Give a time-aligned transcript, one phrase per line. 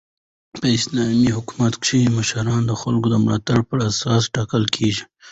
[0.59, 5.03] په اسلامي حکومت کښي مشران د خلکو د ملاتړ پر اساس ټاکل کیږي.